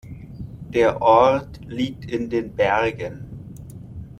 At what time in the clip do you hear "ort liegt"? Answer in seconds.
0.99-2.09